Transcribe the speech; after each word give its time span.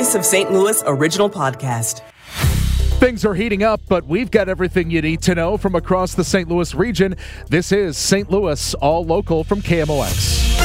Voice 0.00 0.14
of 0.14 0.24
St. 0.24 0.50
Louis 0.50 0.82
original 0.86 1.28
podcast. 1.28 2.00
Things 3.00 3.22
are 3.22 3.34
heating 3.34 3.62
up, 3.62 3.82
but 3.86 4.06
we've 4.06 4.30
got 4.30 4.48
everything 4.48 4.90
you 4.90 5.02
need 5.02 5.20
to 5.20 5.34
know 5.34 5.58
from 5.58 5.74
across 5.74 6.14
the 6.14 6.24
St. 6.24 6.48
Louis 6.48 6.74
region. 6.74 7.16
This 7.50 7.70
is 7.70 7.98
St. 7.98 8.30
Louis 8.30 8.72
All 8.76 9.04
Local 9.04 9.44
from 9.44 9.60
KMOX. 9.60 10.56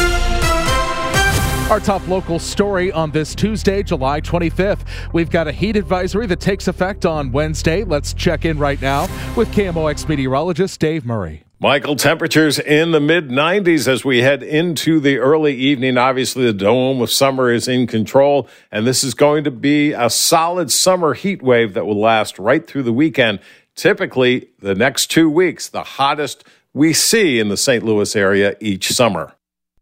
Our 1.69 1.81
top 1.81 2.07
local 2.07 2.39
story 2.39 2.93
on 2.93 3.11
this 3.11 3.35
Tuesday, 3.35 3.83
July 3.83 4.21
25th. 4.21 4.87
We've 5.11 5.29
got 5.29 5.49
a 5.49 5.51
heat 5.51 5.75
advisory 5.75 6.27
that 6.27 6.39
takes 6.39 6.69
effect 6.69 7.05
on 7.05 7.33
Wednesday. 7.33 7.83
Let's 7.83 8.13
check 8.13 8.45
in 8.45 8.57
right 8.57 8.81
now 8.81 9.01
with 9.35 9.51
KMOX 9.51 10.07
meteorologist 10.07 10.79
Dave 10.79 11.05
Murray. 11.05 11.44
Michael, 11.57 11.95
temperatures 11.95 12.59
in 12.59 12.91
the 12.91 12.99
mid 12.99 13.29
90s 13.29 13.87
as 13.87 14.03
we 14.03 14.19
head 14.19 14.43
into 14.43 14.99
the 14.99 15.19
early 15.19 15.55
evening. 15.55 15.97
Obviously, 15.97 16.43
the 16.43 16.51
dome 16.51 17.01
of 17.01 17.09
summer 17.09 17.49
is 17.49 17.69
in 17.69 17.87
control, 17.87 18.49
and 18.73 18.85
this 18.85 19.05
is 19.05 19.13
going 19.13 19.45
to 19.45 19.51
be 19.51 19.93
a 19.93 20.09
solid 20.09 20.69
summer 20.69 21.13
heat 21.13 21.41
wave 21.41 21.73
that 21.73 21.85
will 21.85 21.99
last 21.99 22.37
right 22.37 22.67
through 22.67 22.83
the 22.83 22.91
weekend. 22.91 23.39
Typically, 23.73 24.49
the 24.59 24.75
next 24.75 25.07
two 25.07 25.29
weeks, 25.29 25.69
the 25.69 25.83
hottest 25.83 26.43
we 26.73 26.91
see 26.91 27.39
in 27.39 27.47
the 27.47 27.55
St. 27.55 27.85
Louis 27.85 28.13
area 28.17 28.57
each 28.59 28.89
summer. 28.91 29.33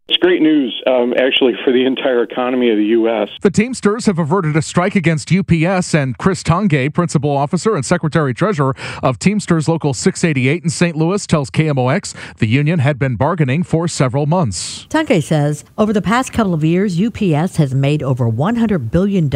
It's 0.06 0.18
great 0.18 0.42
news, 0.42 0.82
um, 0.86 1.14
actually, 1.16 1.54
for 1.64 1.72
the 1.72 1.86
entire 1.86 2.22
economy 2.22 2.70
of 2.70 2.76
the 2.76 2.84
U.S. 2.88 3.30
The 3.40 3.50
Teamsters 3.50 4.04
have 4.04 4.18
averted 4.18 4.54
a 4.54 4.60
strike 4.60 4.94
against 4.94 5.32
UPS, 5.32 5.94
and 5.94 6.18
Chris 6.18 6.42
Tongay, 6.42 6.92
principal 6.92 7.34
officer 7.34 7.74
and 7.74 7.86
secretary 7.86 8.34
treasurer 8.34 8.76
of 9.02 9.18
Teamsters 9.18 9.66
Local 9.66 9.94
688 9.94 10.62
in 10.62 10.68
St. 10.68 10.94
Louis, 10.94 11.26
tells 11.26 11.50
KMOX 11.50 12.36
the 12.36 12.46
union 12.46 12.80
had 12.80 12.98
been 12.98 13.16
bargaining 13.16 13.62
for 13.62 13.88
several 13.88 14.26
months. 14.26 14.84
Tongay 14.90 15.22
says 15.22 15.64
over 15.78 15.94
the 15.94 16.02
past 16.02 16.34
couple 16.34 16.52
of 16.52 16.62
years, 16.62 17.00
UPS 17.00 17.56
has 17.56 17.74
made 17.74 18.02
over 18.02 18.30
$100 18.30 18.90
billion 18.90 19.30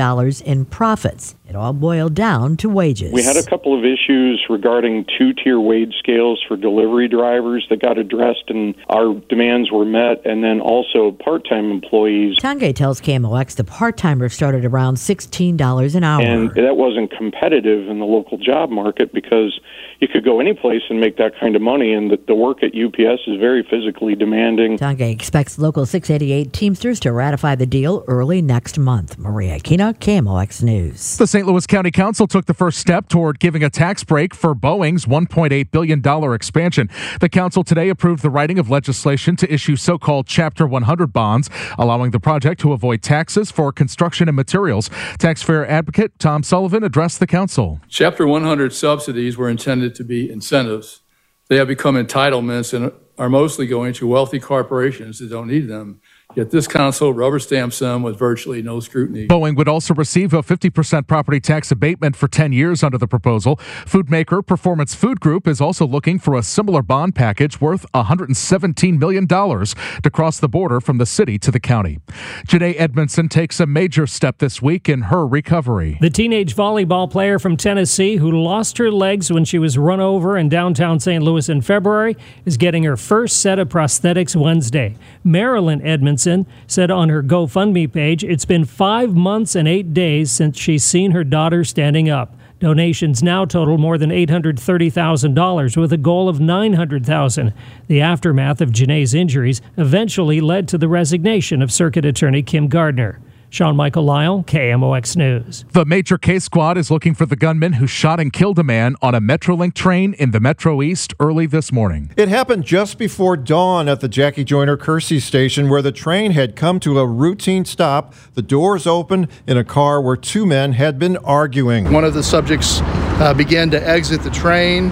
in 0.44 0.66
profits. 0.66 1.34
It 1.48 1.56
all 1.56 1.72
boiled 1.72 2.14
down 2.14 2.58
to 2.58 2.68
wages. 2.68 3.10
We 3.10 3.22
had 3.22 3.38
a 3.38 3.42
couple 3.42 3.76
of 3.76 3.82
issues 3.82 4.44
regarding 4.50 5.06
two 5.16 5.32
tier 5.32 5.58
wage 5.58 5.94
scales 5.98 6.44
for 6.46 6.58
delivery 6.58 7.08
drivers 7.08 7.66
that 7.70 7.80
got 7.80 7.96
addressed, 7.96 8.44
and 8.48 8.74
our 8.90 9.14
demands 9.30 9.72
were 9.72 9.86
met. 9.86 10.26
And 10.26 10.44
then 10.44 10.60
also 10.60 11.12
part 11.12 11.48
time 11.48 11.70
employees. 11.70 12.36
Tongay 12.42 12.74
tells 12.76 13.00
KMOX 13.00 13.56
the 13.56 13.64
part 13.64 13.96
timers 13.96 14.34
started 14.34 14.66
around 14.66 14.96
$16 14.96 15.94
an 15.94 16.04
hour. 16.04 16.20
And 16.20 16.50
that 16.50 16.76
wasn't 16.76 17.10
competitive 17.12 17.88
in 17.88 17.98
the 17.98 18.04
local 18.04 18.36
job 18.36 18.68
market 18.68 19.14
because 19.14 19.58
you 20.00 20.08
could 20.08 20.24
go 20.24 20.40
any 20.40 20.54
place 20.54 20.82
and 20.90 21.00
make 21.00 21.16
that 21.16 21.32
kind 21.40 21.56
of 21.56 21.62
money, 21.62 21.92
and 21.92 22.10
the, 22.10 22.18
the 22.26 22.34
work 22.34 22.62
at 22.62 22.72
UPS 22.74 23.22
is 23.26 23.38
very 23.40 23.66
physically 23.68 24.14
demanding. 24.14 24.78
Tongay 24.78 25.10
expects 25.10 25.58
Local 25.58 25.86
688 25.86 26.52
Teamsters 26.52 27.00
to 27.00 27.12
ratify 27.12 27.54
the 27.54 27.66
deal 27.66 28.04
early 28.06 28.40
next 28.40 28.78
month. 28.78 29.18
Maria 29.18 29.58
Kina, 29.58 29.94
KMOX 29.94 30.62
News. 30.62 31.16
The 31.16 31.26
St. 31.38 31.46
Louis 31.46 31.68
County 31.68 31.92
Council 31.92 32.26
took 32.26 32.46
the 32.46 32.52
first 32.52 32.78
step 32.78 33.08
toward 33.08 33.38
giving 33.38 33.62
a 33.62 33.70
tax 33.70 34.02
break 34.02 34.34
for 34.34 34.56
Boeing's 34.56 35.06
$1.8 35.06 35.70
billion 35.70 36.34
expansion. 36.34 36.90
The 37.20 37.28
council 37.28 37.62
today 37.62 37.90
approved 37.90 38.24
the 38.24 38.28
writing 38.28 38.58
of 38.58 38.70
legislation 38.70 39.36
to 39.36 39.54
issue 39.54 39.76
so 39.76 39.98
called 39.98 40.26
Chapter 40.26 40.66
100 40.66 41.12
bonds, 41.12 41.48
allowing 41.78 42.10
the 42.10 42.18
project 42.18 42.60
to 42.62 42.72
avoid 42.72 43.02
taxes 43.02 43.52
for 43.52 43.70
construction 43.70 44.28
and 44.28 44.34
materials. 44.34 44.90
Taxpayer 45.20 45.64
advocate 45.64 46.18
Tom 46.18 46.42
Sullivan 46.42 46.82
addressed 46.82 47.20
the 47.20 47.26
council. 47.28 47.80
Chapter 47.88 48.26
100 48.26 48.72
subsidies 48.72 49.36
were 49.36 49.48
intended 49.48 49.94
to 49.94 50.02
be 50.02 50.28
incentives. 50.28 51.02
They 51.46 51.54
have 51.58 51.68
become 51.68 51.94
entitlements 51.94 52.74
and 52.74 52.90
are 53.16 53.30
mostly 53.30 53.68
going 53.68 53.92
to 53.92 54.08
wealthy 54.08 54.40
corporations 54.40 55.20
that 55.20 55.30
don't 55.30 55.46
need 55.46 55.68
them. 55.68 56.00
Yet 56.38 56.52
this 56.52 56.68
council 56.68 57.12
rubber 57.12 57.40
stamps 57.40 57.80
them 57.80 58.04
with 58.04 58.16
virtually 58.16 58.62
no 58.62 58.78
scrutiny. 58.78 59.26
Boeing 59.26 59.56
would 59.56 59.66
also 59.66 59.92
receive 59.92 60.32
a 60.32 60.40
50% 60.40 61.08
property 61.08 61.40
tax 61.40 61.72
abatement 61.72 62.14
for 62.14 62.28
10 62.28 62.52
years 62.52 62.84
under 62.84 62.96
the 62.96 63.08
proposal. 63.08 63.56
Food 63.56 64.08
maker 64.08 64.40
Performance 64.40 64.94
Food 64.94 65.18
Group 65.18 65.48
is 65.48 65.60
also 65.60 65.84
looking 65.84 66.20
for 66.20 66.36
a 66.36 66.44
similar 66.44 66.80
bond 66.80 67.16
package 67.16 67.60
worth 67.60 67.84
$117 67.92 68.98
million 69.00 69.26
to 69.26 70.10
cross 70.12 70.38
the 70.38 70.48
border 70.48 70.80
from 70.80 70.98
the 70.98 71.06
city 71.06 71.40
to 71.40 71.50
the 71.50 71.58
county. 71.58 71.98
Janae 72.46 72.76
Edmondson 72.78 73.28
takes 73.28 73.58
a 73.58 73.66
major 73.66 74.06
step 74.06 74.38
this 74.38 74.62
week 74.62 74.88
in 74.88 75.02
her 75.02 75.26
recovery. 75.26 75.98
The 76.00 76.08
teenage 76.08 76.54
volleyball 76.54 77.10
player 77.10 77.40
from 77.40 77.56
Tennessee 77.56 78.14
who 78.14 78.30
lost 78.30 78.78
her 78.78 78.92
legs 78.92 79.32
when 79.32 79.44
she 79.44 79.58
was 79.58 79.76
run 79.76 79.98
over 79.98 80.38
in 80.38 80.48
downtown 80.48 81.00
St. 81.00 81.20
Louis 81.20 81.48
in 81.48 81.62
February 81.62 82.16
is 82.44 82.56
getting 82.56 82.84
her 82.84 82.96
first 82.96 83.40
set 83.40 83.58
of 83.58 83.68
prosthetics 83.68 84.40
Wednesday. 84.40 84.94
Marilyn 85.24 85.84
Edmondson 85.84 86.27
said 86.66 86.90
on 86.90 87.08
her 87.08 87.22
GoFundMe 87.22 87.92
page 87.92 88.24
it's 88.24 88.44
been 88.44 88.64
five 88.64 89.14
months 89.14 89.54
and 89.54 89.66
eight 89.66 89.94
days 89.94 90.30
since 90.30 90.58
she's 90.58 90.84
seen 90.84 91.12
her 91.12 91.24
daughter 91.24 91.64
standing 91.64 92.08
up. 92.08 92.34
Donations 92.60 93.22
now 93.22 93.44
total 93.44 93.78
more 93.78 93.98
than 93.98 94.10
$830,000 94.10 95.76
with 95.76 95.92
a 95.92 95.96
goal 95.96 96.28
of 96.28 96.38
$900,000. 96.38 97.52
The 97.86 98.00
aftermath 98.00 98.60
of 98.60 98.70
Janae's 98.70 99.14
injuries 99.14 99.62
eventually 99.76 100.40
led 100.40 100.66
to 100.68 100.78
the 100.78 100.88
resignation 100.88 101.62
of 101.62 101.70
Circuit 101.70 102.04
Attorney 102.04 102.42
Kim 102.42 102.66
Gardner. 102.66 103.20
Sean 103.50 103.76
Michael 103.76 104.04
Lyle, 104.04 104.44
KMOX 104.46 105.16
News. 105.16 105.64
The 105.72 105.86
Major 105.86 106.18
Case 106.18 106.44
Squad 106.44 106.76
is 106.76 106.90
looking 106.90 107.14
for 107.14 107.24
the 107.24 107.36
gunman 107.36 107.74
who 107.74 107.86
shot 107.86 108.20
and 108.20 108.30
killed 108.30 108.58
a 108.58 108.62
man 108.62 108.94
on 109.00 109.14
a 109.14 109.20
Metrolink 109.20 109.72
train 109.72 110.12
in 110.14 110.32
the 110.32 110.40
Metro 110.40 110.82
East 110.82 111.14
early 111.18 111.46
this 111.46 111.72
morning. 111.72 112.10
It 112.16 112.28
happened 112.28 112.64
just 112.64 112.98
before 112.98 113.38
dawn 113.38 113.88
at 113.88 114.00
the 114.00 114.08
Jackie 114.08 114.44
Joyner 114.44 114.76
Kersee 114.76 115.20
station 115.20 115.70
where 115.70 115.80
the 115.80 115.92
train 115.92 116.32
had 116.32 116.56
come 116.56 116.78
to 116.80 116.98
a 116.98 117.06
routine 117.06 117.64
stop. 117.64 118.14
The 118.34 118.42
doors 118.42 118.86
opened 118.86 119.28
in 119.46 119.56
a 119.56 119.64
car 119.64 120.02
where 120.02 120.16
two 120.16 120.44
men 120.44 120.72
had 120.72 120.98
been 120.98 121.16
arguing. 121.18 121.90
One 121.90 122.04
of 122.04 122.12
the 122.12 122.22
subjects 122.22 122.80
uh, 122.82 123.32
began 123.34 123.70
to 123.70 123.88
exit 123.88 124.22
the 124.22 124.30
train 124.30 124.90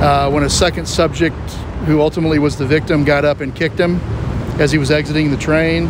uh, 0.00 0.28
when 0.30 0.42
a 0.42 0.50
second 0.50 0.86
subject, 0.86 1.36
who 1.86 2.00
ultimately 2.00 2.40
was 2.40 2.56
the 2.56 2.66
victim, 2.66 3.04
got 3.04 3.24
up 3.24 3.40
and 3.40 3.54
kicked 3.54 3.78
him 3.78 4.00
as 4.60 4.72
he 4.72 4.78
was 4.78 4.90
exiting 4.90 5.30
the 5.30 5.36
train 5.36 5.88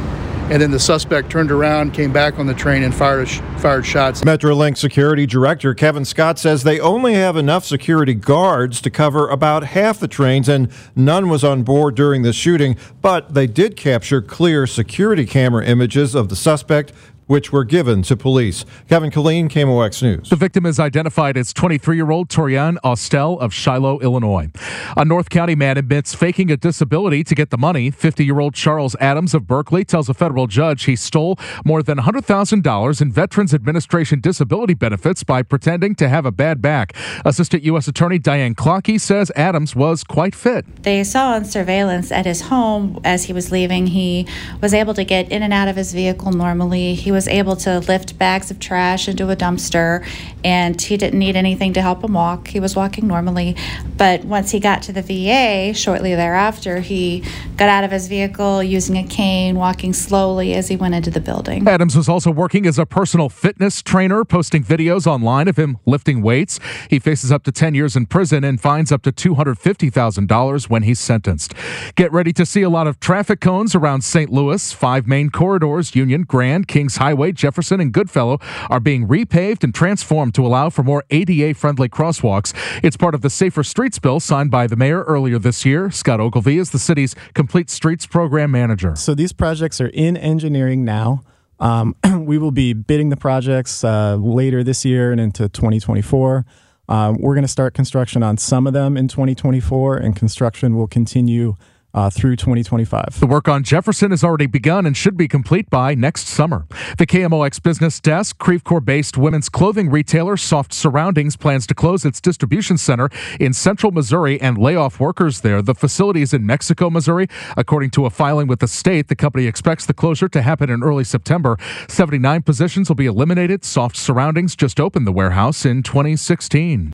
and 0.51 0.63
then 0.63 0.71
the 0.71 0.79
suspect 0.79 1.31
turned 1.31 1.51
around, 1.51 1.93
came 1.93 2.13
back 2.13 2.39
on 2.39 2.47
the 2.47 2.55
train, 2.55 2.83
and 2.83 2.95
fired 2.95 3.29
sh- 3.29 3.41
fired 3.59 3.85
shots. 3.85 4.23
Metrolink 4.23 4.77
security 4.77 5.27
director 5.27 5.75
Kevin 5.75 6.05
Scott 6.05 6.39
says 6.39 6.63
they 6.63 6.81
only 6.81 7.15
have 7.15 7.37
enough 7.37 7.65
security 7.65 8.15
guards 8.15 8.81
to 8.81 8.91
cover 8.91 9.29
about 9.29 9.65
half 9.65 10.01
the 10.01 10.09
trains, 10.09 10.49
and 10.49 10.71
none 10.97 11.29
was 11.29 11.45
on 11.45 11.63
board 11.63 11.95
during 11.95 12.23
the 12.23 12.33
shooting. 12.33 12.77
But 13.03 13.35
they 13.35 13.47
did 13.47 13.77
capture 13.77 14.23
clear 14.23 14.67
security 14.67 15.27
camera 15.27 15.67
images 15.67 16.15
of 16.15 16.29
the 16.29 16.37
suspect 16.37 16.93
which 17.29 17.53
were 17.53 17.65
given 17.65 18.03
to 18.03 18.17
police. 18.17 18.65
Kevin 18.89 19.11
Killeen, 19.11 19.49
KMOX 19.49 20.03
News. 20.03 20.29
The 20.29 20.37
victim 20.37 20.67
is 20.67 20.81
identified 20.81 21.37
as 21.37 21.55
23-year-old 21.55 22.29
Torian 22.29 22.77
Austell 22.83 23.39
of 23.39 23.55
Shiloh, 23.55 24.01
Illinois. 24.01 24.51
A 24.97 25.05
North 25.05 25.31
County 25.31 25.55
man 25.55 25.79
admits 25.79 26.15
faking 26.15 26.51
a 26.51 26.57
disability 26.57 27.23
to 27.23 27.35
get 27.35 27.51
the 27.51 27.59
money. 27.59 27.93
50-year-old 27.93 28.55
Charles 28.55 28.97
Adams 28.99 29.35
of 29.35 29.47
Berkeley 29.47 29.85
tells 29.85 30.09
a 30.09 30.15
federal 30.15 30.47
judge 30.47 30.85
he 30.85 30.97
stole 30.97 31.39
more 31.65 31.83
than 31.83 31.99
$100,000 31.99 33.01
in 33.03 33.13
Veterans 33.13 33.55
Administration 33.55 34.21
disability 34.21 34.75
benefits 34.75 35.23
by 35.23 35.43
pretending 35.43 35.95
to 35.95 36.09
have 36.09 36.27
a 36.27 36.33
bad 36.33 36.61
back. 36.61 36.97
Assistant 37.25 37.63
U.S. 37.65 37.87
Attorney 37.87 38.19
Diane 38.19 38.55
Clockey 38.55 39.01
says 39.01 39.31
Adams 39.37 39.77
was 39.77 40.03
quite 40.03 40.35
fit. 40.35 40.83
They 40.83 41.05
saw 41.05 41.33
on 41.35 41.45
surveillance 41.45 42.11
at 42.11 42.25
his 42.25 42.41
home 42.43 42.99
as 43.05 43.25
he 43.25 43.35
was 43.35 43.53
leaving, 43.53 43.89
he 43.89 44.27
was 44.63 44.73
able 44.73 44.95
to 44.95 45.05
get 45.05 45.31
in 45.31 45.43
and 45.43 45.53
out 45.53 45.69
of 45.69 45.77
his 45.77 45.93
vehicle 45.93 46.33
normally. 46.33 46.95
He 46.95 47.13
was 47.13 47.18
able 47.27 47.57
to 47.57 47.81
lift 47.81 48.19
bags 48.19 48.51
of 48.51 48.61
trash 48.61 49.09
into 49.09 49.31
a 49.31 49.37
dumpster, 49.37 50.07
and 50.45 50.81
he 50.81 50.97
didn't 50.97 51.19
need 51.19 51.35
anything 51.35 51.73
to 51.73 51.83
help 51.83 52.05
him 52.05 52.13
walk. 52.13 52.49
He 52.49 52.61
was 52.61 52.77
walking 52.77 53.09
normally. 53.09 53.57
But 53.97 54.25
once 54.25 54.51
he 54.51 54.61
got 54.61 54.83
to 54.83 54.93
the 54.93 55.03
VA, 55.03 55.75
shortly 55.75 56.15
thereafter, 56.15 56.81
he 56.81 57.25
got 57.57 57.69
out 57.69 57.83
of 57.83 57.91
his 57.91 58.07
vehicle 58.07 58.63
using 58.63 58.97
a 58.97 59.05
cane, 59.05 59.57
walking 59.57 59.93
slowly 59.93 60.55
as 60.55 60.69
he 60.69 60.77
went 60.77 60.95
into 60.95 61.11
the 61.11 61.21
building. 61.21 61.67
Adams 61.67 61.97
was 61.97 62.09
also 62.09 62.31
working 62.31 62.67
as 62.67 62.79
a 62.79 62.87
personal 62.87 63.29
fitness 63.29 63.83
trainer, 63.83 64.25
posting 64.25 64.63
videos 64.63 65.07
online 65.07 65.49
of 65.49 65.57
him 65.59 65.79
lifting 65.87 66.23
weights. 66.23 66.61
He 66.89 66.99
faces 66.99 67.33
up 67.33 67.43
to 67.45 67.53
10 67.53 67.75
years 67.75 67.97
in 67.97 68.07
prison 68.07 68.45
and 68.45 68.61
fines 68.61 68.93
up 68.93 69.03
to 69.03 69.13
$250,000 69.13 70.71
when 70.71 70.83
he's 70.83 71.01
sentenced. 71.01 71.55
Get 71.95 72.13
ready 72.13 72.33
to 72.35 72.47
see 72.47 72.63
a 72.63 72.71
lot 72.71 72.87
of 72.87 73.01
traffic 73.01 73.41
cones 73.41 73.75
around 73.75 74.03
St. 74.03 74.31
Louis. 74.31 74.73
Five 74.73 75.07
main 75.07 75.31
corridors, 75.31 75.95
Union, 75.95 76.23
Grand, 76.23 76.69
Kings 76.69 76.97
Highway, 76.97 77.08
Jefferson, 77.37 77.81
and 77.81 77.93
Goodfellow, 77.93 78.39
are 78.71 78.81
being 78.81 79.07
repaved 79.07 79.65
and 79.65 79.75
transformed 79.75 80.35
to 80.35 80.47
allow 80.47 80.71
for 80.71 80.83
more 80.83 81.05
ADA 81.11 81.55
friendly 81.55 81.89
crosswalks. 81.89 82.53
It's 82.83 82.97
part 82.97 83.15
of 83.15 83.23
the 83.23 83.31
Safer 83.31 83.63
Streets 83.63 83.99
bill 83.99 84.21
signed 84.21 84.51
by 84.51 84.67
the 84.67 84.77
mayor 84.77 85.03
earlier 85.05 85.39
this 85.39 85.65
year. 85.65 85.91
Scott 85.91 86.21
Ogilvie 86.21 86.59
is 86.59 86.71
the 86.71 86.79
city's 86.79 87.15
Complete 87.35 87.71
Streets 87.71 88.07
program 88.07 88.51
manager. 88.51 88.97
So 88.97 89.15
these 89.15 89.33
projects 89.33 89.81
are 89.81 89.89
in 89.89 90.17
engineering 90.17 90.85
now. 90.85 91.23
Um, 91.61 91.97
we 92.21 92.39
will 92.39 92.51
be 92.51 92.73
bidding 92.73 93.09
the 93.09 93.17
projects 93.17 93.85
uh, 93.85 94.17
later 94.17 94.63
this 94.63 94.85
year 94.85 95.13
and 95.13 95.21
into 95.21 95.49
2024. 95.49 96.45
Um, 96.89 97.19
we're 97.21 97.35
going 97.35 97.43
to 97.43 97.49
start 97.49 97.75
construction 97.75 98.23
on 98.23 98.39
some 98.39 98.67
of 98.67 98.73
them 98.73 98.97
in 98.97 99.09
2024, 99.09 99.99
and 99.99 100.17
construction 100.17 100.77
will 100.77 100.87
continue 100.87 101.57
uh, 101.95 102.11
through 102.11 102.37
2025. 102.37 103.21
The 103.21 103.27
work 103.27 103.49
on 103.49 103.63
Jefferson 103.63 104.11
has 104.11 104.23
already 104.23 104.47
begun 104.47 104.87
and 104.87 104.97
should 104.97 105.17
be 105.17 105.29
complete 105.29 105.71
by 105.71 105.95
next 105.95 106.29
summer. 106.29 106.67
The 106.99 107.07
KMOX 107.07 107.63
business 107.63 108.01
desk, 108.01 108.39
Creve 108.39 108.65
Coeur 108.65 108.81
based 108.81 109.17
women's 109.17 109.49
clothing 109.49 109.91
retailer 109.91 110.37
Soft 110.37 110.73
Surroundings 110.73 111.37
plans 111.37 111.67
to 111.69 111.75
close 111.75 112.05
its 112.05 112.21
distribution 112.21 112.79
center 112.79 113.11
in 113.41 113.53
central 113.53 113.93
Missouri 113.93 114.41
and 114.41 114.59
lay 114.59 114.77
off 114.77 115.01
workers 115.01 115.41
there. 115.41 115.63
The 115.63 115.75
facility 115.75 116.23
is 116.23 116.35
in 116.35 116.45
Mexico, 116.47 116.91
Missouri. 116.91 117.29
According 117.57 117.91
to 117.91 118.07
a 118.07 118.11
filing 118.11 118.47
with 118.47 118.61
the 118.61 118.69
state, 118.69 119.09
the 119.09 119.17
company 119.17 119.47
expects 119.47 119.87
the 119.87 119.95
closure 119.95 120.29
to 120.29 120.43
happen 120.43 120.71
in 120.71 120.83
early 120.83 121.05
September. 121.05 121.57
79 121.89 122.43
positions 122.43 122.89
will 122.89 122.97
be 122.97 123.07
eliminated. 123.07 123.65
Soft 123.65 123.97
Surroundings 123.97 124.55
just 124.55 124.79
opened 124.81 125.07
the 125.07 125.13
warehouse 125.13 125.65
in 125.65 125.83
2016. 125.83 126.93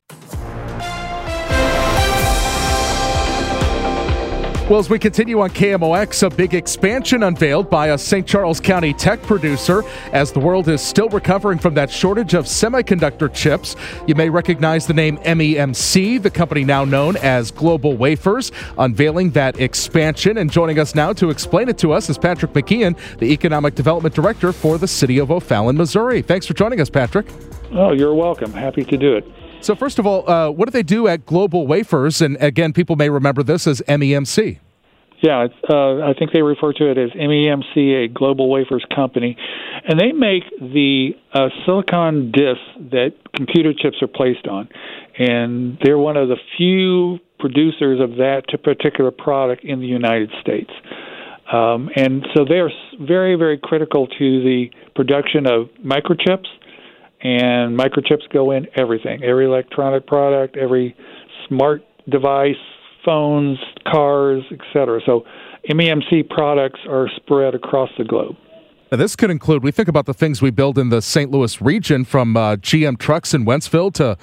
Well, 4.71 4.79
as 4.79 4.89
we 4.89 4.99
continue 4.99 5.41
on 5.43 5.51
KMOX, 5.51 6.23
a 6.23 6.31
big 6.31 6.55
expansion 6.55 7.25
unveiled 7.25 7.69
by 7.69 7.89
a 7.89 7.99
St. 7.99 8.27
Charles 8.27 8.61
County 8.61 8.95
tech 8.95 9.21
producer 9.21 9.83
as 10.11 10.33
the 10.33 10.41
world 10.41 10.69
is 10.69 10.81
still 10.81 11.11
recovering 11.11 11.59
from 11.59 11.75
that 11.75 11.91
shortage 11.91 12.33
of 12.33 12.47
semiconductor 12.47 13.31
chips. 13.31 13.77
You 14.07 14.15
may 14.15 14.31
recognize 14.31 14.87
the 14.87 14.95
name 14.95 15.19
MEMC, 15.19 16.23
the 16.23 16.31
company 16.31 16.65
now 16.65 16.87
known 16.87 17.19
as 17.19 17.53
GlobalWafers, 17.53 18.53
unveiling 18.79 19.33
that 19.33 19.61
expansion. 19.61 20.39
And 20.39 20.51
joining 20.51 20.79
us 20.79 20.95
now 20.95 21.13
to 21.13 21.29
explain 21.29 21.69
it 21.69 21.77
to 21.79 21.93
us 21.93 22.09
is 22.09 22.17
Patrick 22.17 22.55
McKeehan, 22.55 22.97
the 23.19 23.33
Economic 23.33 23.75
Development 23.75 24.15
Director 24.15 24.51
for 24.51 24.79
the 24.79 24.89
City 24.89 25.19
of 25.19 25.31
O'Fallon, 25.31 25.77
Missouri. 25.77 26.23
Thanks 26.23 26.47
for 26.47 26.55
joining 26.55 26.81
us, 26.81 26.89
Patrick. 26.89 27.27
Oh, 27.73 27.93
you're 27.93 28.15
welcome. 28.15 28.51
Happy 28.51 28.83
to 28.83 28.97
do 28.97 29.15
it. 29.15 29.31
So, 29.65 29.75
first 29.75 29.99
of 29.99 30.07
all, 30.07 30.29
uh, 30.29 30.51
what 30.51 30.67
do 30.67 30.73
they 30.73 30.83
do 30.83 31.09
at 31.09 31.25
GlobalWafers? 31.25 32.21
And 32.21 32.37
again, 32.37 32.75
people 32.75 32.97
may 32.97 33.09
remember 33.09 33.43
this 33.43 33.67
as 33.67 33.81
MEMC. 33.89 34.59
Yeah, 35.23 35.47
uh, 35.71 36.03
I 36.03 36.13
think 36.19 36.33
they 36.35 36.43
refer 36.43 36.75
to 36.75 36.91
it 36.91 36.99
as 36.99 37.09
MEMC, 37.13 38.05
a 38.05 38.09
GlobalWafers 38.11 38.95
company, 38.95 39.39
and 39.89 39.99
they 39.99 40.13
make 40.13 40.43
the 40.61 41.13
uh, 41.33 41.49
silicon 41.65 42.31
discs 42.31 42.61
that 42.91 43.15
computer 43.35 43.73
chips 43.73 44.03
are 44.03 44.07
placed 44.07 44.47
on, 44.47 44.69
and 45.19 45.79
they're 45.83 45.97
one 45.97 46.19
of 46.19 46.29
the 46.29 46.37
few 46.59 47.19
producers 47.39 48.03
of 48.03 48.19
that 48.19 48.43
particular 48.63 49.11
product 49.11 49.65
in 49.65 49.81
the 49.81 49.87
United 49.87 50.31
States. 50.43 50.71
Um, 51.51 51.89
and 51.97 52.27
so 52.37 52.45
they 52.45 52.57
are 52.57 52.71
very, 53.01 53.37
very 53.37 53.57
critical 53.57 54.09
to 54.09 54.43
the 54.45 54.67
production 54.95 55.47
of 55.47 55.69
microchips 55.83 56.49
and 57.25 57.77
microchips 57.77 58.29
go 58.33 58.51
in 58.51 58.67
everything, 58.77 59.25
every 59.25 59.47
electronic 59.47 60.07
product, 60.07 60.57
every 60.57 60.95
smart 61.49 61.83
device, 62.09 62.55
phones, 63.05 63.59
cars, 63.91 64.43
etc. 64.53 65.01
So 65.07 65.25
MEMC 65.69 66.29
products 66.29 66.81
are 66.89 67.09
spread 67.17 67.55
across 67.55 67.89
the 67.97 68.05
globe. 68.05 68.37
Now, 68.93 68.99
this 68.99 69.17
could 69.17 69.31
include, 69.31 69.63
we 69.63 69.73
think 69.73 69.89
about 69.89 70.07
the 70.07 70.15
things 70.15 70.43
we 70.43 70.51
build 70.51 70.79
in 70.79 70.91
the 70.91 71.01
St. 71.01 71.31
Louis 71.31 71.61
region 71.61 72.05
from 72.05 72.37
uh, 72.37 72.57
GM 72.57 72.99
trucks 72.99 73.33
in 73.35 73.45
Wentzville 73.45 73.93
to 73.95 74.19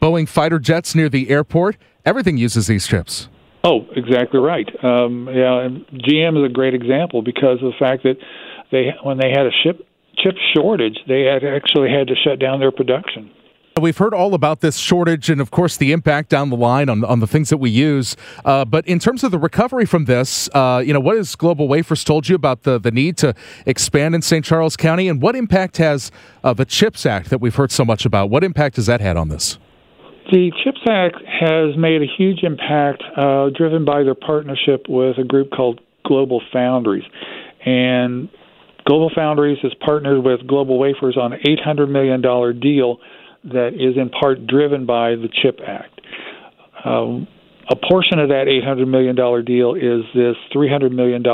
Boeing 0.00 0.26
fighter 0.26 0.58
jets 0.58 0.94
near 0.94 1.08
the 1.08 1.30
airport. 1.30 1.76
Everything 2.04 2.36
uses 2.36 2.66
these 2.66 2.86
chips. 2.86 3.28
Oh, 3.62 3.86
exactly 3.94 4.40
right. 4.40 4.68
Um, 4.82 5.28
yeah, 5.28 5.68
GM 5.92 6.38
is 6.38 6.50
a 6.50 6.52
great 6.52 6.74
example 6.74 7.20
because 7.20 7.58
of 7.62 7.72
the 7.72 7.78
fact 7.78 8.04
that 8.04 8.16
they, 8.72 8.92
when 9.02 9.18
they 9.18 9.30
had 9.30 9.46
a 9.46 9.50
ship 9.62 9.86
chip 10.22 10.36
shortage, 10.54 10.98
they 11.08 11.22
had 11.22 11.44
actually 11.44 11.90
had 11.90 12.08
to 12.08 12.14
shut 12.24 12.38
down 12.38 12.60
their 12.60 12.72
production. 12.72 13.30
We've 13.80 13.98
heard 13.98 14.14
all 14.14 14.32
about 14.32 14.62
this 14.62 14.78
shortage 14.78 15.28
and, 15.28 15.38
of 15.38 15.50
course, 15.50 15.76
the 15.76 15.92
impact 15.92 16.30
down 16.30 16.48
the 16.48 16.56
line 16.56 16.88
on, 16.88 17.04
on 17.04 17.20
the 17.20 17.26
things 17.26 17.50
that 17.50 17.58
we 17.58 17.68
use. 17.68 18.16
Uh, 18.42 18.64
but 18.64 18.86
in 18.88 18.98
terms 18.98 19.22
of 19.22 19.32
the 19.32 19.38
recovery 19.38 19.84
from 19.84 20.06
this, 20.06 20.48
uh, 20.54 20.82
you 20.84 20.94
know, 20.94 21.00
what 21.00 21.18
has 21.18 21.36
GlobalWafers 21.36 22.02
told 22.02 22.26
you 22.26 22.34
about 22.34 22.62
the, 22.62 22.78
the 22.78 22.90
need 22.90 23.18
to 23.18 23.34
expand 23.66 24.14
in 24.14 24.22
St. 24.22 24.42
Charles 24.42 24.78
County? 24.78 25.10
And 25.10 25.20
what 25.20 25.36
impact 25.36 25.76
has 25.76 26.10
uh, 26.42 26.54
the 26.54 26.64
CHIPS 26.64 27.04
Act 27.04 27.28
that 27.28 27.42
we've 27.42 27.54
heard 27.54 27.70
so 27.70 27.84
much 27.84 28.06
about? 28.06 28.30
What 28.30 28.42
impact 28.44 28.76
has 28.76 28.86
that 28.86 29.02
had 29.02 29.18
on 29.18 29.28
this? 29.28 29.58
The 30.32 30.50
CHIPS 30.64 30.80
Act 30.88 31.16
has 31.26 31.76
made 31.76 32.00
a 32.00 32.06
huge 32.16 32.44
impact 32.44 33.02
uh, 33.14 33.50
driven 33.50 33.84
by 33.84 34.04
their 34.04 34.14
partnership 34.14 34.86
with 34.88 35.18
a 35.18 35.24
group 35.24 35.50
called 35.50 35.82
Global 36.06 36.40
Foundries. 36.50 37.04
And 37.66 38.30
GlobalFoundries 38.88 39.58
has 39.62 39.72
partnered 39.84 40.24
with 40.24 40.40
GlobalWafers 40.46 41.16
on 41.16 41.32
an 41.32 41.40
$800 41.46 41.88
million 41.88 42.20
deal 42.60 42.98
that 43.44 43.74
is 43.74 43.96
in 43.96 44.10
part 44.10 44.46
driven 44.46 44.86
by 44.86 45.10
the 45.10 45.28
CHIP 45.42 45.60
Act. 45.66 46.00
Um, 46.84 47.26
a 47.68 47.76
portion 47.76 48.18
of 48.18 48.28
that 48.28 48.46
$800 48.46 48.86
million 48.86 49.16
deal 49.44 49.74
is 49.74 50.04
this 50.14 50.36
$300 50.54 50.92
million 50.92 51.24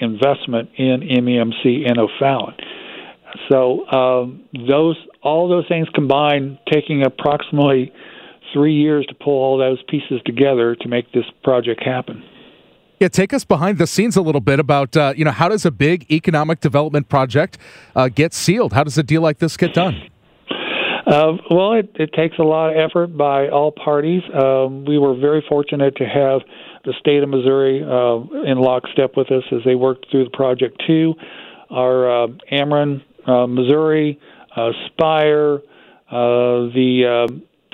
investment 0.00 0.70
in 0.76 1.00
MEMC 1.00 1.90
in 1.90 1.98
O'Fallon. 1.98 2.54
So 3.50 3.86
um, 3.88 4.44
those 4.66 4.96
all 5.22 5.48
those 5.48 5.66
things 5.68 5.88
combined, 5.94 6.58
taking 6.72 7.04
approximately 7.04 7.92
three 8.52 8.74
years 8.74 9.04
to 9.06 9.14
pull 9.14 9.34
all 9.34 9.58
those 9.58 9.82
pieces 9.88 10.20
together 10.24 10.76
to 10.76 10.88
make 10.88 11.12
this 11.12 11.24
project 11.42 11.82
happen. 11.84 12.22
Yeah, 12.98 13.08
take 13.08 13.34
us 13.34 13.44
behind 13.44 13.76
the 13.76 13.86
scenes 13.86 14.16
a 14.16 14.22
little 14.22 14.40
bit 14.40 14.58
about 14.58 14.96
uh, 14.96 15.12
you 15.14 15.24
know 15.24 15.30
how 15.30 15.48
does 15.48 15.66
a 15.66 15.70
big 15.70 16.10
economic 16.10 16.60
development 16.60 17.10
project 17.10 17.58
uh, 17.94 18.08
get 18.08 18.32
sealed? 18.32 18.72
How 18.72 18.84
does 18.84 18.96
a 18.96 19.02
deal 19.02 19.20
like 19.20 19.38
this 19.38 19.56
get 19.56 19.74
done? 19.74 20.10
Uh, 21.06 21.36
well, 21.50 21.74
it, 21.74 21.90
it 21.96 22.12
takes 22.14 22.38
a 22.38 22.42
lot 22.42 22.70
of 22.70 22.76
effort 22.76 23.16
by 23.16 23.48
all 23.48 23.70
parties. 23.70 24.22
Um, 24.34 24.84
we 24.86 24.98
were 24.98 25.14
very 25.14 25.44
fortunate 25.46 25.94
to 25.96 26.04
have 26.04 26.40
the 26.84 26.94
state 26.98 27.22
of 27.22 27.28
Missouri 27.28 27.82
uh, 27.82 28.50
in 28.50 28.58
lockstep 28.58 29.16
with 29.16 29.30
us 29.30 29.44
as 29.52 29.60
they 29.64 29.74
worked 29.74 30.06
through 30.10 30.24
the 30.24 30.30
project 30.30 30.82
too. 30.86 31.14
Our 31.70 32.24
uh, 32.24 32.26
Ameren, 32.50 33.02
uh, 33.26 33.46
Missouri, 33.46 34.18
Spire, 34.86 35.60
the 36.10 37.28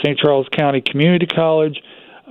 St. 0.04 0.18
Charles 0.18 0.48
County 0.50 0.80
Community 0.80 1.26
College, 1.26 1.80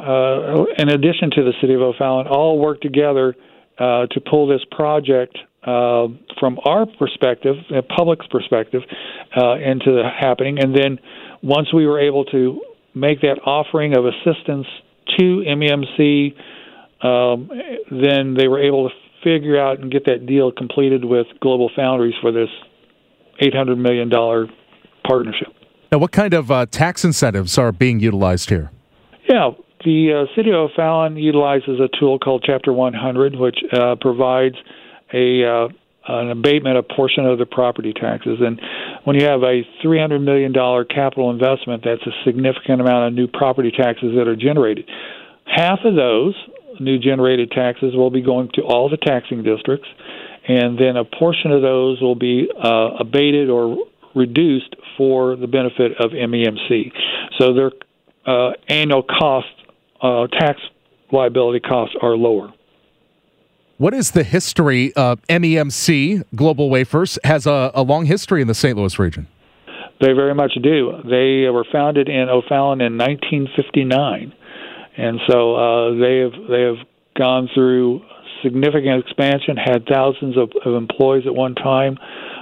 uh, 0.02 0.66
in 0.78 0.90
addition 0.90 1.30
to 1.32 1.44
the 1.44 1.54
city 1.62 1.74
of 1.74 1.82
O'Fallon, 1.82 2.28
all 2.28 2.60
work 2.60 2.82
together 2.82 3.36
uh, 3.78 4.08
to 4.08 4.22
pull 4.30 4.48
this 4.48 4.62
project 4.72 5.38
uh, 5.64 6.08
from 6.40 6.58
our 6.66 6.86
perspective, 6.98 7.56
the 7.70 7.84
public's 7.84 8.26
perspective, 8.28 8.82
uh, 9.38 9.56
into 9.56 9.92
the 9.92 10.04
happening. 10.20 10.58
And 10.60 10.76
then 10.76 11.00
once 11.44 11.74
we 11.74 11.86
were 11.86 12.00
able 12.00 12.26
to 12.26 12.62
make 12.96 13.22
that 13.22 13.40
offering 13.46 13.96
of 13.96 14.06
assistance 14.06 14.68
to 15.18 15.44
MEMC, 15.48 16.36
um, 17.06 17.50
then 17.92 18.36
they 18.36 18.48
were 18.48 18.62
able 18.62 18.90
to 18.90 18.96
figure 19.24 19.60
out 19.60 19.80
and 19.80 19.92
get 19.92 20.06
that 20.06 20.26
deal 20.26 20.52
completed 20.52 21.06
with 21.06 21.28
GlobalFoundries 21.44 22.20
for 22.22 22.32
this 22.32 22.50
$800 23.42 23.78
million 23.78 24.10
partnership. 25.08 25.50
Now, 25.92 25.98
what 26.00 26.12
kind 26.12 26.34
of 26.34 26.50
uh, 26.50 26.66
tax 26.68 27.04
incentives 27.04 27.58
are 27.58 27.72
being 27.72 28.00
utilized 28.00 28.50
here? 28.50 28.72
Yeah, 29.30 29.52
the 29.84 30.26
uh, 30.26 30.36
City 30.36 30.52
of 30.52 30.70
Fallon 30.76 31.18
utilizes 31.18 31.80
a 31.80 31.90
tool 32.00 32.20
called 32.20 32.44
Chapter 32.46 32.74
100, 32.74 33.36
which 33.36 33.58
uh, 33.74 33.96
provides 34.00 34.56
a 35.14 35.44
uh, 35.46 35.68
an 36.08 36.32
abatement 36.32 36.78
of 36.78 36.88
portion 36.88 37.26
of 37.26 37.38
the 37.38 37.46
property 37.46 37.94
taxes. 37.94 38.40
And 38.42 38.60
when 39.04 39.16
you 39.16 39.26
have 39.26 39.44
a 39.44 39.62
$300 39.86 40.24
million 40.24 40.52
capital 40.54 41.30
investment, 41.30 41.84
that's 41.86 42.02
a 42.08 42.12
significant 42.26 42.82
amount 42.82 43.08
of 43.08 43.14
new 43.14 43.28
property 43.28 43.72
taxes 43.72 44.16
that 44.18 44.28
are 44.28 44.36
generated. 44.36 44.90
Half 45.46 45.80
of 45.86 45.96
those 45.96 46.34
new 46.80 46.98
generated 46.98 47.52
taxes 47.52 47.96
will 47.96 48.10
be 48.10 48.22
going 48.22 48.50
to 48.56 48.62
all 48.62 48.90
the 48.90 48.98
taxing 48.98 49.44
districts, 49.44 49.88
and 50.48 50.80
then 50.80 50.98
a 50.98 51.06
portion 51.06 51.52
of 51.52 51.62
those 51.62 52.02
will 52.02 52.16
be 52.16 52.50
uh, 52.64 52.98
abated 53.00 53.50
or 53.50 53.86
reduced 54.16 54.76
for 54.98 55.36
the 55.36 55.48
benefit 55.48 55.92
of 56.00 56.12
MEMC. 56.12 56.92
So 57.40 57.54
their 57.54 57.72
uh, 58.26 58.54
annual 58.68 59.04
cost 59.04 59.48
uh, 60.02 60.28
tax 60.28 60.60
liability 61.12 61.60
costs 61.60 61.96
are 62.02 62.16
lower. 62.16 62.54
What 63.78 63.94
is 63.94 64.12
the 64.12 64.24
history 64.24 64.94
of 64.94 65.22
MEMC 65.24 66.24
GlobalWafers? 66.36 67.18
Has 67.24 67.48
a, 67.48 67.72
a 67.74 67.82
long 67.82 68.06
history 68.06 68.42
in 68.42 68.48
the 68.48 68.54
St. 68.54 68.78
Louis 68.78 69.00
region. 69.00 69.28
They 70.00 70.14
very 70.14 70.36
much 70.36 70.54
do. 70.62 70.94
They 71.04 71.50
were 71.50 71.66
founded 71.72 72.08
in 72.08 72.30
O'Fallon 72.30 72.82
in 72.82 72.98
1959, 72.98 74.34
and 74.98 75.20
so 75.28 75.56
uh, 75.56 75.96
they 76.00 76.18
have 76.20 76.50
they 76.50 76.62
have 76.62 76.88
gone 77.18 77.50
through 77.54 78.02
significant 78.44 79.06
expansion. 79.06 79.58
Had 79.58 79.86
thousands 79.86 80.38
of, 80.38 80.52
of 80.66 80.76
employees 80.76 81.26
at 81.26 81.34
one 81.34 81.56
time. 81.56 81.98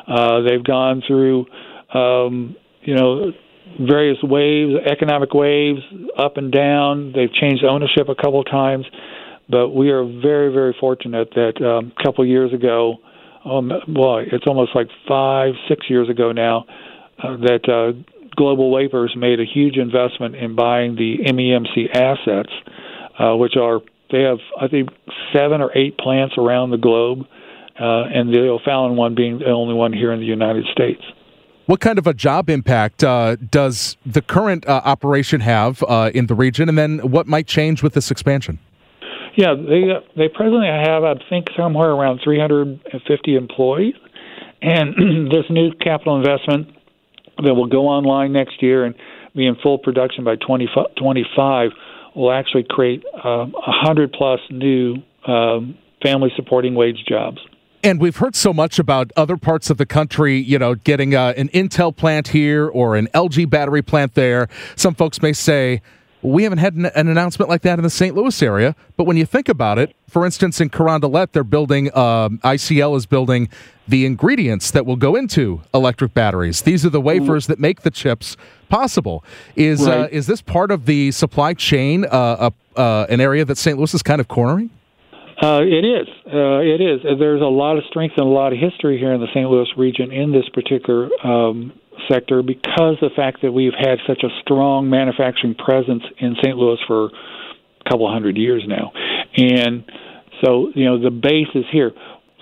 Uh, 0.08 0.42
they've 0.42 0.64
gone 0.64 1.04
through, 1.06 1.46
um, 1.94 2.56
you 2.82 2.96
know, 2.96 3.32
various 3.80 4.18
waves, 4.24 4.74
economic 4.90 5.34
waves, 5.34 5.80
up 6.18 6.38
and 6.38 6.52
down. 6.52 7.14
They've 7.14 7.34
changed 7.34 7.64
ownership 7.64 8.10
a 8.10 8.16
couple 8.16 8.40
of 8.40 8.46
times, 8.48 8.86
but 9.50 9.70
we 9.70 9.90
are 9.90 10.04
very, 10.04 10.52
very 10.54 10.76
fortunate 10.80 11.30
that 11.36 11.62
um, 11.62 11.92
a 11.98 12.04
couple 12.04 12.24
of 12.24 12.30
years 12.30 12.54
ago, 12.54 12.98
um, 13.46 13.72
well, 13.88 14.18
it's 14.20 14.46
almost 14.48 14.72
like 14.76 14.88
five, 15.08 15.54
six 15.68 15.90
years 15.90 16.10
ago 16.10 16.32
now, 16.32 16.66
uh, 17.24 17.38
that 17.38 17.68
uh, 17.68 17.98
GlobalWafers 18.38 19.16
made 19.18 19.40
a 19.40 19.46
huge 19.46 19.78
investment 19.78 20.36
in 20.36 20.56
buying 20.56 20.96
the 20.96 21.18
MEMC 21.26 21.90
assets, 21.96 22.52
uh, 23.18 23.36
which 23.36 23.56
are 23.58 23.80
They 24.12 24.22
have, 24.22 24.40
I 24.60 24.68
think, 24.68 24.90
seven 25.34 25.62
or 25.62 25.76
eight 25.76 25.98
plants 25.98 26.36
around 26.38 26.72
the 26.72 26.78
globe, 26.78 27.20
uh, 27.80 28.04
and 28.14 28.34
the 28.34 28.50
O'Fallon 28.50 28.96
one 28.96 29.16
being 29.16 29.40
the 29.40 29.52
only 29.52 29.74
one 29.74 29.94
here 29.94 30.12
in 30.12 30.20
the 30.20 30.26
United 30.26 30.66
States. 30.72 31.02
What 31.70 31.82
kind 31.82 32.00
of 32.00 32.08
a 32.08 32.16
job 32.16 32.50
impact 32.50 33.04
uh, 33.04 33.36
does 33.36 33.96
the 34.04 34.24
current 34.24 34.68
uh, 34.68 34.82
operation 34.86 35.42
have 35.42 35.84
uh, 35.84 36.10
in 36.16 36.26
the 36.26 36.34
region, 36.34 36.68
and 36.68 36.76
then 36.76 36.98
what 36.98 37.28
might 37.28 37.46
change 37.46 37.84
with 37.84 37.94
this 37.94 38.10
expansion? 38.10 38.58
Yeah, 39.36 39.54
they 39.54 39.84
they 40.18 40.30
presently 40.30 40.66
have, 40.66 41.04
I 41.04 41.14
think, 41.30 41.46
somewhere 41.56 41.92
around 41.92 42.22
350 42.24 43.36
employees, 43.36 43.94
and 44.64 45.30
this 45.32 45.46
new 45.52 45.72
capital 45.74 46.18
investment 46.18 46.70
that 47.46 47.54
will 47.54 47.68
go 47.68 47.88
online 47.88 48.34
next 48.34 48.64
year 48.64 48.84
and 48.84 48.96
be 49.36 49.46
in 49.46 49.56
full 49.62 49.78
production 49.78 50.24
by 50.24 50.38
2025 50.38 51.70
will 52.16 52.32
actually 52.32 52.66
create 52.68 53.04
uh, 53.14 53.46
100 53.46 54.12
plus 54.12 54.40
new 54.50 54.96
um, 55.28 55.78
family 56.02 56.32
supporting 56.36 56.74
wage 56.74 57.06
jobs. 57.08 57.38
And 57.82 58.02
we've 58.02 58.18
heard 58.18 58.36
so 58.36 58.54
much 58.54 58.78
about 58.78 59.12
other 59.16 59.38
parts 59.38 59.70
of 59.70 59.78
the 59.78 59.86
country, 59.86 60.38
you 60.38 60.60
know, 60.60 60.76
getting 60.76 61.16
uh, 61.16 61.34
an 61.38 61.48
Intel 61.50 61.96
plant 61.96 62.30
here 62.30 62.68
or 62.68 62.98
an 62.98 63.08
LG 63.14 63.50
battery 63.50 63.82
plant 63.82 64.16
there. 64.16 64.50
Some 64.76 64.96
folks 64.96 65.22
may 65.22 65.32
say, 65.32 65.82
we 66.22 66.44
haven't 66.44 66.58
had 66.58 66.74
an, 66.74 66.88
an, 66.88 67.08
announcement 67.08 67.48
like 67.48 67.62
that 67.62 67.80
in 67.80 67.84
the 67.84 67.90
St. 67.90 68.14
Louis 68.14 68.42
area. 68.42 68.76
But 68.98 69.06
when 69.06 69.16
you 69.16 69.26
think 69.26 69.48
about 69.48 69.80
it, 69.80 69.96
for 70.10 70.26
instance, 70.26 70.60
in 70.60 70.70
Carondelet, 70.70 71.32
they're 71.32 71.46
building, 71.46 71.96
um, 71.96 72.40
ICL 72.40 72.98
is 72.98 73.06
building 73.06 73.48
the 73.88 74.06
ingredients 74.06 74.72
that 74.72 74.86
will 74.86 74.98
go 74.98 75.16
into 75.16 75.62
electric 75.74 76.14
batteries. 76.14 76.62
These 76.64 76.86
are 76.86 76.90
the 76.90 77.00
wafers 77.00 77.48
that 77.48 77.60
make 77.60 77.82
the 77.82 77.92
chips 77.92 78.36
possible. 78.68 79.24
Is 79.56 79.88
uh, 79.88 79.90
right. 79.90 80.00
uh, 80.02 80.08
is 80.12 80.28
this 80.28 80.42
part 80.42 80.72
of 80.72 80.86
the 80.86 81.12
supply 81.12 81.54
chain, 81.54 82.06
uh, 82.06 82.52
uh, 82.76 83.06
an 83.10 83.22
area 83.22 83.46
that 83.46 83.58
St. 83.58 83.78
Louis 83.78 83.94
is 83.94 84.04
kind 84.04 84.20
of 84.20 84.28
cornering? 84.28 84.70
Uh, 85.42 85.62
it 85.64 85.86
is. 85.86 86.08
Uh, 86.28 86.60
it 86.60 86.82
is. 86.82 87.00
There's 87.18 87.42
a 87.42 87.46
lot 87.46 87.78
of 87.78 87.84
strength 87.90 88.16
and 88.18 88.28
a 88.28 88.30
lot 88.30 88.52
of 88.52 88.60
history 88.60 89.00
here 89.00 89.14
in 89.14 89.22
the 89.22 89.28
St. 89.34 89.50
Louis 89.50 89.68
region 89.78 90.12
in 90.12 90.34
this 90.34 90.44
particular 90.54 91.08
um, 91.24 91.72
sector 92.12 92.42
because 92.42 92.98
the 93.00 93.10
fact 93.16 93.42
that 93.44 93.52
we've 93.52 93.78
had 93.78 94.00
such 94.06 94.24
a 94.24 94.30
strong 94.42 94.90
manufacturing 94.90 95.56
presence 95.56 96.04
in 96.20 96.36
St. 96.44 96.58
Louis 96.58 96.78
for 96.88 97.06
a 97.06 97.90
couple 97.90 98.12
hundred 98.12 98.36
years 98.38 98.64
now. 98.68 98.92
And 99.38 99.86
so, 100.44 100.72
you 100.76 100.86
know, 100.86 101.00
the 101.02 101.12
base 101.12 101.48
is 101.56 101.66
here. 101.72 101.92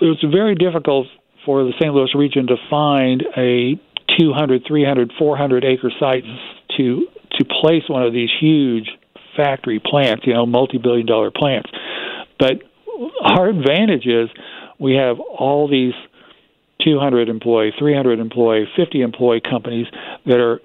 It's 0.02 0.24
very 0.24 0.56
difficult 0.56 1.08
for 1.46 1.64
the 1.64 1.74
St. 1.80 1.94
Louis 1.94 2.14
region 2.16 2.48
to 2.48 2.56
find 2.70 3.24
a 3.38 3.80
200, 4.20 4.64
300, 4.68 5.14
400 5.20 5.64
acre 5.66 5.92
site 6.00 6.24
to 6.78 7.08
to 7.34 7.46
place 7.46 7.84
one 7.88 8.04
of 8.04 8.14
these 8.14 8.30
huge 8.40 8.90
factory 9.36 9.80
plants, 9.80 10.24
you 10.26 10.34
know, 10.34 10.46
multi-billion 10.48 11.06
dollar 11.06 11.30
plants. 11.30 11.70
But 12.40 12.64
our 13.24 13.50
advantage 13.50 14.06
is 14.06 14.30
we 14.80 14.96
have 14.96 15.20
all 15.20 15.68
these 15.70 15.94
200 16.84 17.30
employee, 17.30 17.74
300 17.78 18.20
employee, 18.20 18.68
50 18.76 19.02
employee 19.02 19.42
companies 19.42 19.88
that 20.26 20.40
are 20.40 20.62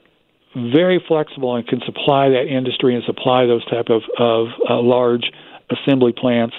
very 0.55 1.03
flexible 1.09 1.57
and 1.57 1.67
can 1.67 1.81
supply 1.87 2.29
that 2.29 2.47
industry 2.47 2.95
and 2.95 3.03
supply 3.05 3.47
those 3.47 3.65
type 3.67 3.87
of, 3.89 4.03
of 4.19 4.49
uh, 4.69 4.81
large 4.81 5.25
assembly 5.71 6.13
plants 6.13 6.55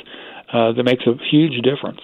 uh, 0.51 0.71
that 0.71 0.83
makes 0.83 1.05
a 1.05 1.13
huge 1.29 1.61
difference. 1.63 1.99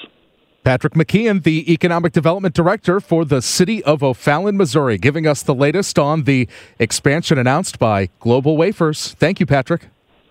Patrick 0.64 0.94
McKeehan, 0.94 1.44
the 1.44 1.72
Economic 1.72 2.12
Development 2.12 2.54
Director 2.54 3.00
for 3.00 3.26
the 3.26 3.42
City 3.42 3.84
of 3.86 4.04
O'Fallon, 4.04 4.58
Missouri, 4.58 4.98
giving 4.98 5.26
us 5.26 5.42
the 5.42 5.56
latest 5.56 5.98
on 5.98 6.24
the 6.24 6.48
expansion 6.78 7.38
announced 7.38 7.80
by 7.80 8.10
GlobalWafers. 8.22 9.14
Thank 9.14 9.40
you, 9.40 9.46
Patrick. 9.46 9.88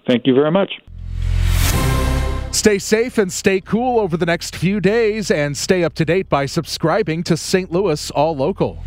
Thank 0.07 0.26
you 0.26 0.35
very 0.35 0.50
much. 0.50 0.75
Stay 2.59 2.81
safe 2.81 3.19
and 3.19 3.33
stay 3.33 3.61
cool 3.61 4.00
over 4.00 4.17
the 4.17 4.27
next 4.27 4.57
few 4.57 4.81
days 4.81 5.31
and 5.31 5.57
stay 5.57 5.85
up 5.85 5.95
to 5.95 6.05
date 6.05 6.29
by 6.29 6.45
subscribing 6.45 7.23
to 7.23 7.37
St. 7.37 7.71
Louis 7.71 8.11
All 8.11 8.35
Local. 8.35 8.83